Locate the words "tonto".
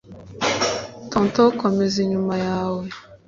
1.11-1.43